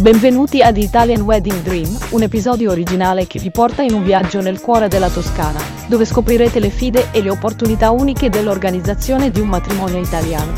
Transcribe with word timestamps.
Benvenuti 0.00 0.62
ad 0.62 0.78
Italian 0.78 1.20
Wedding 1.20 1.60
Dream, 1.60 1.94
un 2.12 2.22
episodio 2.22 2.70
originale 2.70 3.26
che 3.26 3.38
vi 3.38 3.50
porta 3.50 3.82
in 3.82 3.92
un 3.92 4.02
viaggio 4.02 4.40
nel 4.40 4.58
cuore 4.58 4.88
della 4.88 5.10
Toscana, 5.10 5.60
dove 5.88 6.06
scoprirete 6.06 6.58
le 6.58 6.70
fide 6.70 7.08
e 7.12 7.20
le 7.20 7.28
opportunità 7.28 7.90
uniche 7.90 8.30
dell'organizzazione 8.30 9.30
di 9.30 9.40
un 9.40 9.48
matrimonio 9.48 10.00
italiano. 10.00 10.52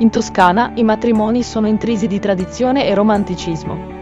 In 0.00 0.10
Toscana 0.10 0.72
i 0.74 0.84
matrimoni 0.84 1.42
sono 1.42 1.66
intrisi 1.68 2.06
di 2.06 2.18
tradizione 2.18 2.86
e 2.86 2.92
romanticismo. 2.92 4.01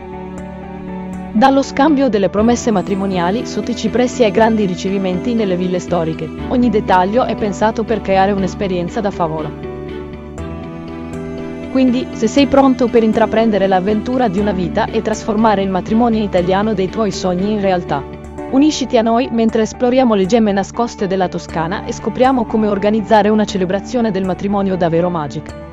Dallo 1.33 1.63
scambio 1.63 2.09
delle 2.09 2.29
promesse 2.29 2.73
matrimoniali 2.73 3.47
sotto 3.47 3.71
i 3.71 3.77
cipressi 3.77 4.25
ai 4.25 4.33
grandi 4.33 4.67
ricevimenti 4.67 5.33
nelle 5.33 5.57
ville 5.57 5.79
storiche, 5.79 6.29
ogni 6.49 6.71
dettaglio 6.71 7.25
è 7.25 7.37
pensato 7.37 7.85
per 7.85 8.01
creare 8.01 8.33
un'esperienza 8.33 9.01
da 9.01 9.13
favola. 9.13 9.49
Quindi, 11.71 12.09
se 12.13 12.27
sei 12.27 12.49
pronto 12.49 12.89
per 12.89 13.05
intraprendere 13.05 13.69
l'avventura 13.69 14.27
di 14.27 14.41
una 14.41 14.51
vita 14.51 14.87
e 14.87 15.03
trasformare 15.03 15.63
il 15.63 15.71
matrimonio 15.71 16.21
italiano 16.21 16.75
dei 16.75 16.89
tuoi 16.89 17.13
sogni 17.13 17.53
in 17.53 17.61
realtà, 17.61 18.03
unisciti 18.51 18.99
a 18.99 19.03
noi 19.03 19.29
mentre 19.31 19.63
esploriamo 19.63 20.15
le 20.15 20.27
gemme 20.27 20.51
nascoste 20.51 21.07
della 21.07 21.29
Toscana 21.29 21.85
e 21.85 21.93
scopriamo 21.93 22.45
come 22.45 22.67
organizzare 22.67 23.29
una 23.29 23.45
celebrazione 23.45 24.11
del 24.11 24.25
matrimonio 24.25 24.77
davvero 24.77 25.09
magica. 25.09 25.70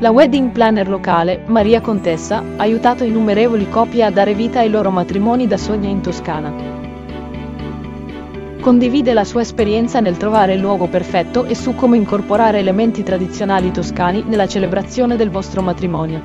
La 0.00 0.10
wedding 0.10 0.50
planner 0.50 0.88
locale, 0.88 1.42
Maria 1.44 1.82
Contessa, 1.82 2.38
ha 2.38 2.62
aiutato 2.62 3.04
innumerevoli 3.04 3.68
coppie 3.68 4.02
a 4.02 4.10
dare 4.10 4.32
vita 4.32 4.60
ai 4.60 4.70
loro 4.70 4.90
matrimoni 4.90 5.46
da 5.46 5.58
sogno 5.58 5.90
in 5.90 6.00
Toscana. 6.00 6.50
Condivide 8.62 9.12
la 9.12 9.24
sua 9.24 9.42
esperienza 9.42 10.00
nel 10.00 10.16
trovare 10.16 10.54
il 10.54 10.60
luogo 10.60 10.86
perfetto 10.86 11.44
e 11.44 11.54
su 11.54 11.74
come 11.74 11.98
incorporare 11.98 12.60
elementi 12.60 13.02
tradizionali 13.02 13.70
toscani 13.72 14.24
nella 14.26 14.48
celebrazione 14.48 15.16
del 15.16 15.28
vostro 15.28 15.60
matrimonio. 15.60 16.22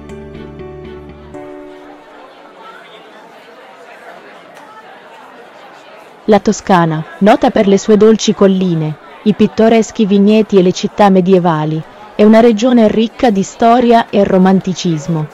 La 6.23 6.40
Toscana, 6.40 7.03
nota 7.18 7.52
per 7.52 7.68
le 7.68 7.78
sue 7.78 7.98
dolci 7.98 8.34
colline, 8.34 8.96
i 9.23 9.34
pittoreschi 9.34 10.06
vigneti 10.06 10.58
e 10.58 10.62
le 10.62 10.72
città 10.72 11.09
medievali, 11.09 11.84
è 12.16 12.24
una 12.24 12.40
regione 12.40 12.88
ricca 12.88 13.30
di 13.30 13.44
storia 13.44 14.08
e 14.10 14.24
romanticismo. 14.24 15.28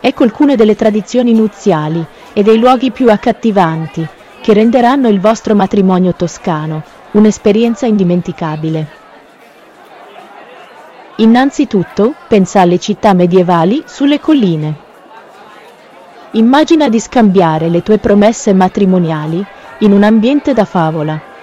Ecco 0.00 0.22
alcune 0.22 0.54
delle 0.54 0.76
tradizioni 0.76 1.32
nuziali 1.32 2.04
e 2.34 2.42
dei 2.42 2.58
luoghi 2.58 2.90
più 2.90 3.10
accattivanti 3.10 4.06
che 4.42 4.52
renderanno 4.52 5.08
il 5.08 5.18
vostro 5.18 5.54
matrimonio 5.54 6.14
toscano 6.14 6.82
un'esperienza 7.12 7.86
indimenticabile. 7.86 8.86
Innanzitutto 11.16 12.14
pensa 12.28 12.60
alle 12.60 12.78
città 12.78 13.14
medievali 13.14 13.82
sulle 13.86 14.20
colline. 14.20 14.84
Immagina 16.32 16.90
di 16.90 17.00
scambiare 17.00 17.70
le 17.70 17.82
tue 17.82 17.96
promesse 17.96 18.52
matrimoniali 18.52 19.42
in 19.78 19.92
un 19.92 20.02
ambiente 20.02 20.52
da 20.52 20.66
favola 20.66 21.34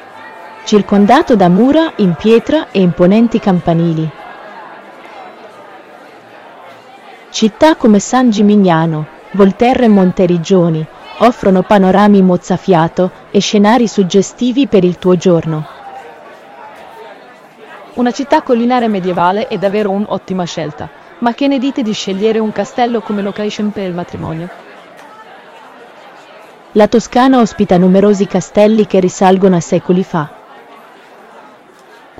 circondato 0.64 1.36
da 1.36 1.50
mura 1.50 1.94
in 1.98 2.14
pietra 2.14 2.72
e 2.72 2.80
imponenti 2.80 3.40
campanili. 3.40 4.10
Città 7.30 7.76
come 7.76 8.00
San 8.00 8.30
Gimignano, 8.30 9.08
Volterra 9.32 9.84
e 9.84 9.90
Monteriggioni 9.90 10.86
offrono 11.18 11.64
panorami 11.64 12.22
mozzafiato 12.22 13.12
e 13.32 13.40
scenari 13.40 13.88
suggestivi 13.88 14.68
per 14.68 14.84
il 14.84 14.98
tuo 14.98 15.16
giorno. 15.16 15.66
Una 17.96 18.12
città 18.12 18.42
collinare 18.42 18.88
medievale 18.88 19.48
è 19.48 19.58
davvero 19.58 19.92
un'ottima 19.92 20.46
scelta, 20.46 20.90
ma 21.20 21.34
che 21.34 21.48
ne 21.48 21.60
dite 21.60 21.82
di 21.82 21.94
scegliere 21.94 22.40
un 22.40 22.52
castello 22.52 23.02
come 23.02 23.22
location 23.22 23.72
per 23.72 23.88
il 23.88 23.94
matrimonio? 23.94 24.50
La 26.72 26.88
Toscana 26.88 27.40
ospita 27.40 27.78
numerosi 27.78 28.26
castelli 28.26 28.88
che 28.88 29.00
risalgono 29.00 29.58
a 29.58 29.60
secoli 29.60 30.04
fa. 30.04 30.42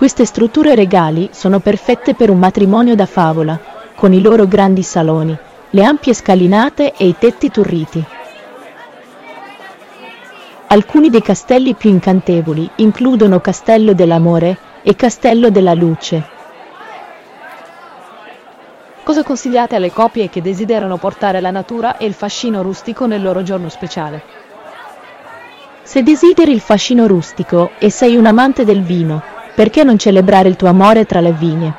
Queste 0.04 0.26
strutture 0.26 0.76
regali 0.76 1.30
sono 1.32 1.62
perfette 1.62 2.14
per 2.14 2.30
un 2.30 2.38
matrimonio 2.38 2.94
da 2.94 3.06
favola, 3.06 3.58
con 3.96 4.12
i 4.12 4.20
loro 4.20 4.46
grandi 4.46 4.84
saloni, 4.84 5.34
le 5.70 5.84
ampie 5.86 6.14
scalinate 6.14 6.92
e 6.98 7.08
i 7.08 7.16
tetti 7.18 7.50
turriti. 7.50 8.04
Alcuni 10.68 11.10
dei 11.10 11.22
castelli 11.22 11.74
più 11.76 11.90
incantevoli 11.90 12.70
includono 12.76 13.40
Castello 13.40 13.94
dell'Amore 13.94 14.58
e 14.82 14.94
Castello 14.94 15.50
della 15.50 15.74
Luce. 15.74 16.28
Cosa 19.04 19.24
consigliate 19.24 19.78
alle 19.78 19.94
coppie 19.94 20.28
che 20.28 20.42
desiderano 20.42 20.98
portare 20.98 21.40
la 21.40 21.52
natura 21.52 21.96
e 21.96 22.06
il 22.06 22.14
fascino 22.14 22.62
rustico 22.62 23.06
nel 23.06 23.22
loro 23.22 23.42
giorno 23.42 23.70
speciale? 23.70 24.22
Se 25.82 26.04
desideri 26.04 26.52
il 26.52 26.60
fascino 26.60 27.08
rustico 27.08 27.72
e 27.80 27.90
sei 27.90 28.18
un 28.18 28.26
amante 28.26 28.66
del 28.66 28.82
vino, 28.82 29.33
perché 29.54 29.84
non 29.84 29.98
celebrare 29.98 30.50
il 30.50 30.56
tuo 30.56 30.68
amore 30.68 31.06
tra 31.06 31.20
le 31.20 31.32
vigne? 31.32 31.74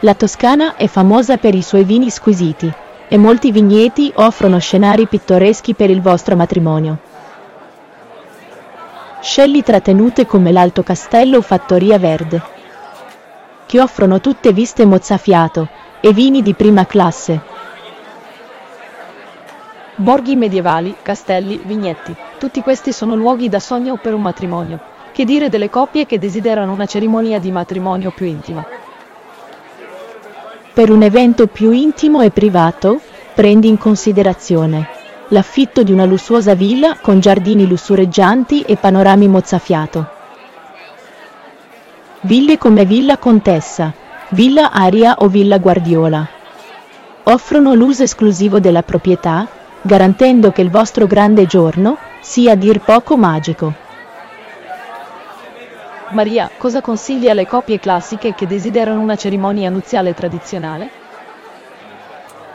La 0.00 0.14
Toscana 0.14 0.76
è 0.76 0.86
famosa 0.86 1.36
per 1.36 1.54
i 1.54 1.62
suoi 1.62 1.84
vini 1.84 2.10
squisiti 2.10 2.72
e 3.06 3.18
molti 3.18 3.50
vigneti 3.50 4.10
offrono 4.14 4.58
scenari 4.58 5.06
pittoreschi 5.06 5.74
per 5.74 5.90
il 5.90 6.00
vostro 6.00 6.36
matrimonio. 6.36 6.98
Scegli 9.20 9.62
trattenute 9.62 10.24
come 10.24 10.52
l'Alto 10.52 10.82
Castello 10.82 11.38
o 11.38 11.42
Fattoria 11.42 11.98
Verde, 11.98 12.42
che 13.66 13.80
offrono 13.80 14.20
tutte 14.20 14.52
viste 14.52 14.86
mozzafiato 14.86 15.68
e 16.00 16.12
vini 16.12 16.40
di 16.40 16.54
prima 16.54 16.86
classe. 16.86 17.40
Borghi 19.96 20.34
medievali, 20.36 20.96
castelli, 21.02 21.60
vignetti, 21.62 22.16
tutti 22.38 22.62
questi 22.62 22.92
sono 22.92 23.14
luoghi 23.14 23.50
da 23.50 23.60
sogno 23.60 23.96
per 23.96 24.14
un 24.14 24.22
matrimonio. 24.22 24.89
Che 25.20 25.26
dire 25.26 25.50
delle 25.50 25.68
coppie 25.68 26.06
che 26.06 26.18
desiderano 26.18 26.72
una 26.72 26.86
cerimonia 26.86 27.38
di 27.38 27.50
matrimonio 27.50 28.10
più 28.10 28.24
intima? 28.24 28.64
Per 30.72 30.90
un 30.90 31.02
evento 31.02 31.46
più 31.46 31.72
intimo 31.72 32.22
e 32.22 32.30
privato, 32.30 32.98
prendi 33.34 33.68
in 33.68 33.76
considerazione 33.76 34.88
l'affitto 35.28 35.82
di 35.82 35.92
una 35.92 36.06
lussuosa 36.06 36.54
villa 36.54 36.96
con 36.98 37.20
giardini 37.20 37.66
lussureggianti 37.66 38.62
e 38.62 38.76
panorami 38.76 39.28
mozzafiato. 39.28 40.08
Ville 42.22 42.56
come 42.56 42.86
Villa 42.86 43.18
Contessa, 43.18 43.92
Villa 44.30 44.70
Aria 44.70 45.16
o 45.18 45.28
Villa 45.28 45.58
Guardiola 45.58 46.26
offrono 47.24 47.74
l'uso 47.74 48.04
esclusivo 48.04 48.58
della 48.58 48.82
proprietà, 48.82 49.46
garantendo 49.82 50.50
che 50.50 50.62
il 50.62 50.70
vostro 50.70 51.06
grande 51.06 51.44
giorno 51.44 51.98
sia 52.22 52.52
a 52.52 52.54
dir 52.54 52.80
poco 52.80 53.18
magico. 53.18 53.88
Maria, 56.12 56.50
cosa 56.56 56.80
consigli 56.80 57.28
alle 57.28 57.46
coppie 57.46 57.78
classiche 57.78 58.34
che 58.34 58.48
desiderano 58.48 59.00
una 59.00 59.14
cerimonia 59.14 59.70
nuziale 59.70 60.12
tradizionale? 60.12 60.90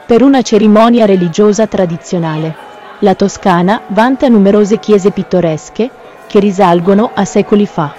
Per 0.04 0.22
una 0.22 0.42
cerimonia 0.42 1.06
religiosa 1.06 1.66
tradizionale, 1.66 2.54
la 2.98 3.14
Toscana 3.14 3.80
vanta 3.88 4.28
numerose 4.28 4.78
chiese 4.78 5.10
pittoresche 5.10 5.90
che 6.26 6.38
risalgono 6.38 7.10
a 7.14 7.24
secoli 7.24 7.66
fa. 7.66 7.94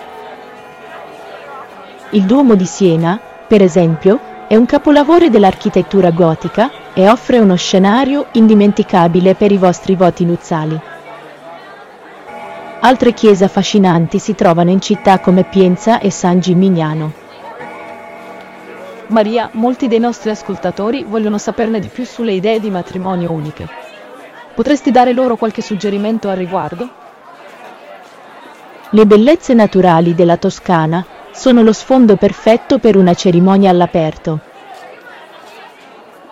Il 2.12 2.24
Duomo 2.24 2.54
di 2.54 2.66
Siena, 2.66 3.20
per 3.48 3.64
esempio, 3.64 4.20
è 4.48 4.56
un 4.56 4.68
capolavoro 4.68 5.28
dell'architettura 5.28 6.12
gotica 6.12 6.70
e 6.94 7.10
offre 7.10 7.40
uno 7.40 7.56
scenario 7.56 8.28
indimenticabile 8.34 9.34
per 9.34 9.52
i 9.52 9.58
vostri 9.58 9.96
voti 9.96 10.24
nuziali. 10.24 10.80
Altre 12.80 13.12
chiese 13.14 13.44
affascinanti 13.44 14.20
si 14.20 14.36
trovano 14.36 14.70
in 14.70 14.80
città 14.80 15.20
come 15.20 15.44
Pienza 15.44 16.00
e 16.00 16.12
San 16.12 16.40
Gimignano. 16.40 17.12
Maria, 19.08 19.50
molti 19.54 19.88
dei 19.88 20.00
nostri 20.00 20.30
ascoltatori 20.30 21.04
vogliono 21.04 21.40
saperne 21.40 21.80
di 21.80 21.88
più 21.88 22.06
sulle 22.06 22.34
idee 22.34 22.60
di 22.60 22.70
matrimonio 22.70 23.32
uniche. 23.32 23.68
Potresti 24.54 24.92
dare 24.92 25.14
loro 25.14 25.38
qualche 25.38 25.64
suggerimento 25.64 26.30
al 26.30 26.38
riguardo? 26.38 26.90
Le 28.92 29.06
bellezze 29.08 29.56
naturali 29.56 30.14
della 30.14 30.38
Toscana 30.38 31.04
sono 31.32 31.64
lo 31.64 31.74
sfondo 31.74 32.16
perfetto 32.16 32.78
per 32.78 32.96
una 32.96 33.16
cerimonia 33.16 33.72
all'aperto. 33.72 34.40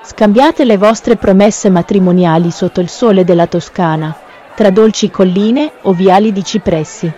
Scambiate 0.04 0.64
le 0.64 0.78
vostre 0.78 1.16
promesse 1.16 1.70
matrimoniali 1.70 2.52
sotto 2.52 2.82
il 2.82 2.90
sole 2.90 3.24
della 3.24 3.48
Toscana 3.48 4.24
tra 4.56 4.70
dolci 4.70 5.12
colline 5.12 5.72
o 5.82 5.92
viali 5.92 6.32
di 6.32 6.44
cipressi. 6.44 7.12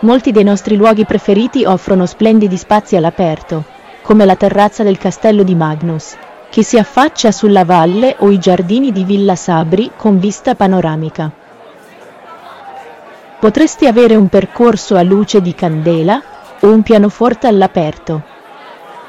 Molti 0.00 0.32
dei 0.32 0.44
nostri 0.44 0.76
luoghi 0.76 1.06
preferiti 1.06 1.64
offrono 1.64 2.04
splendidi 2.04 2.56
spazi 2.56 2.96
all'aperto, 2.96 3.64
come 4.02 4.24
la 4.24 4.36
terrazza 4.36 4.82
del 4.82 4.98
castello 4.98 5.42
di 5.42 5.54
Magnus, 5.54 6.16
che 6.50 6.62
si 6.62 6.76
affaccia 6.76 7.32
sulla 7.32 7.64
valle 7.64 8.16
o 8.18 8.30
i 8.30 8.38
giardini 8.38 8.92
di 8.92 9.04
Villa 9.04 9.36
Sabri 9.36 9.92
con 9.96 10.18
vista 10.18 10.54
panoramica. 10.54 11.30
Potresti 13.38 13.86
avere 13.86 14.16
un 14.16 14.28
percorso 14.28 14.96
a 14.96 15.02
luce 15.02 15.40
di 15.40 15.54
candela 15.54 16.22
o 16.60 16.68
un 16.68 16.82
pianoforte 16.82 17.46
all'aperto. 17.46 18.22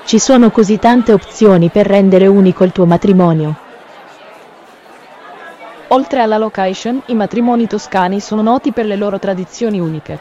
Ci 0.06 0.20
sono 0.20 0.52
così 0.52 0.78
tante 0.78 1.12
opzioni 1.12 1.70
per 1.70 1.86
rendere 1.86 2.28
unico 2.28 2.64
il 2.64 2.72
tuo 2.72 2.86
matrimonio. 2.86 3.66
Oltre 5.90 6.20
alla 6.20 6.38
location, 6.38 7.02
i 7.06 7.16
matrimoni 7.16 7.66
toscani 7.66 8.20
sono 8.20 8.42
noti 8.42 8.74
per 8.74 8.86
le 8.86 8.98
loro 8.98 9.20
tradizioni 9.20 9.80
uniche. 9.80 10.20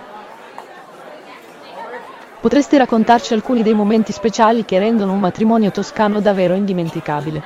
Potresti 2.40 2.76
raccontarci 2.76 3.34
alcuni 3.34 3.64
dei 3.64 3.74
momenti 3.74 4.12
speciali 4.12 4.64
che 4.64 4.78
rendono 4.78 5.12
un 5.12 5.18
matrimonio 5.18 5.72
toscano 5.72 6.20
davvero 6.20 6.54
indimenticabile? 6.54 7.42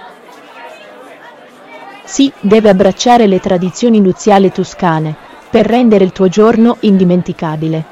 Sì, 2.05 2.31
deve 2.41 2.69
abbracciare 2.69 3.27
le 3.27 3.41
tradizioni 3.41 4.01
nuziali 4.01 4.53
toscane, 4.53 5.15
per 5.49 5.65
rendere 5.65 6.05
il 6.05 6.13
tuo 6.13 6.29
giorno 6.29 6.77
indimenticabile. 6.81 7.85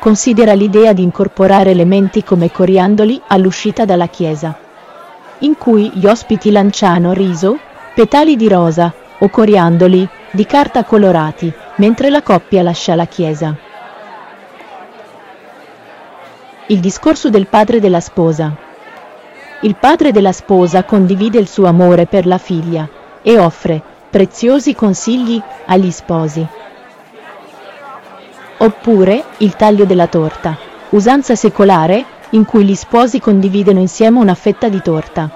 Considera 0.00 0.52
l'idea 0.54 0.92
di 0.92 1.02
incorporare 1.02 1.70
elementi 1.70 2.24
come 2.24 2.50
coriandoli 2.50 3.22
all'uscita 3.28 3.84
dalla 3.84 4.08
chiesa, 4.08 4.52
in 5.40 5.56
cui 5.56 5.90
gli 5.94 6.06
ospiti 6.06 6.50
lanciano 6.50 7.12
riso, 7.12 7.58
petali 7.96 8.36
di 8.36 8.46
rosa 8.46 8.92
o 9.20 9.30
coriandoli 9.30 10.06
di 10.30 10.44
carta 10.44 10.84
colorati, 10.84 11.50
mentre 11.76 12.10
la 12.10 12.20
coppia 12.20 12.62
lascia 12.62 12.94
la 12.94 13.06
chiesa. 13.06 13.56
Il 16.66 16.80
discorso 16.80 17.30
del 17.30 17.46
padre 17.46 17.80
della 17.80 18.00
sposa. 18.00 18.54
Il 19.62 19.76
padre 19.76 20.12
della 20.12 20.32
sposa 20.32 20.84
condivide 20.84 21.38
il 21.38 21.48
suo 21.48 21.68
amore 21.68 22.04
per 22.04 22.26
la 22.26 22.36
figlia 22.36 22.86
e 23.22 23.38
offre 23.38 23.80
preziosi 24.10 24.74
consigli 24.74 25.40
agli 25.64 25.90
sposi. 25.90 26.46
Oppure 28.58 29.24
il 29.38 29.56
taglio 29.56 29.86
della 29.86 30.06
torta, 30.06 30.54
usanza 30.90 31.34
secolare 31.34 32.04
in 32.30 32.44
cui 32.44 32.66
gli 32.66 32.74
sposi 32.74 33.20
condividono 33.20 33.80
insieme 33.80 34.18
una 34.18 34.34
fetta 34.34 34.68
di 34.68 34.82
torta. 34.82 35.35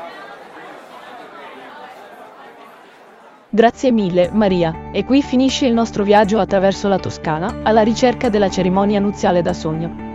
Grazie 3.52 3.90
mille, 3.90 4.30
Maria, 4.32 4.92
e 4.92 5.04
qui 5.04 5.22
finisce 5.22 5.66
il 5.66 5.72
nostro 5.72 6.04
viaggio 6.04 6.38
attraverso 6.38 6.86
la 6.86 7.00
Toscana, 7.00 7.62
alla 7.64 7.82
ricerca 7.82 8.28
della 8.28 8.48
cerimonia 8.48 9.00
nuziale 9.00 9.42
da 9.42 9.52
sogno. 9.52 10.08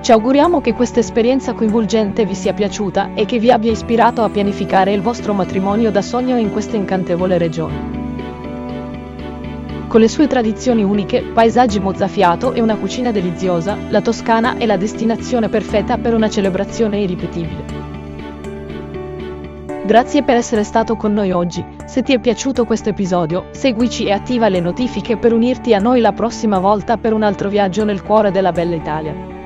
Ci 0.00 0.10
auguriamo 0.10 0.60
che 0.60 0.74
questa 0.74 0.98
esperienza 0.98 1.52
coinvolgente 1.52 2.26
vi 2.26 2.34
sia 2.34 2.54
piaciuta 2.54 3.14
e 3.14 3.24
che 3.24 3.38
vi 3.38 3.52
abbia 3.52 3.70
ispirato 3.70 4.24
a 4.24 4.30
pianificare 4.30 4.92
il 4.92 5.00
vostro 5.00 5.32
matrimonio 5.32 5.92
da 5.92 6.02
sogno 6.02 6.36
in 6.38 6.50
questa 6.50 6.74
incantevole 6.74 7.38
regione. 7.38 7.98
Con 9.86 10.00
le 10.00 10.08
sue 10.08 10.26
tradizioni 10.26 10.82
uniche, 10.82 11.22
paesaggi 11.22 11.78
mozzafiato 11.78 12.52
e 12.52 12.60
una 12.60 12.74
cucina 12.74 13.12
deliziosa, 13.12 13.76
la 13.90 14.00
Toscana 14.00 14.56
è 14.56 14.66
la 14.66 14.76
destinazione 14.76 15.48
perfetta 15.48 15.98
per 15.98 16.14
una 16.14 16.28
celebrazione 16.28 16.98
irripetibile. 16.98 17.79
Grazie 19.90 20.22
per 20.22 20.36
essere 20.36 20.62
stato 20.62 20.94
con 20.94 21.12
noi 21.12 21.32
oggi. 21.32 21.66
Se 21.84 22.02
ti 22.02 22.12
è 22.14 22.20
piaciuto 22.20 22.64
questo 22.64 22.90
episodio, 22.90 23.48
seguici 23.50 24.04
e 24.04 24.12
attiva 24.12 24.48
le 24.48 24.60
notifiche 24.60 25.16
per 25.16 25.32
unirti 25.32 25.74
a 25.74 25.80
noi 25.80 25.98
la 25.98 26.12
prossima 26.12 26.60
volta 26.60 26.96
per 26.96 27.12
un 27.12 27.24
altro 27.24 27.48
viaggio 27.48 27.82
nel 27.82 28.00
cuore 28.00 28.30
della 28.30 28.52
bella 28.52 28.76
Italia. 28.76 29.39